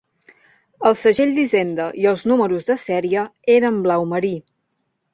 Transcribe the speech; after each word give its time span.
El 0.89 0.97
segell 1.01 1.35
d'Hisenda 1.35 1.87
i 2.05 2.09
els 2.13 2.25
números 2.33 2.73
de 2.73 2.81
sèrie 2.87 3.29
eren 3.61 3.81
blau 3.89 4.11
marí. 4.17 4.37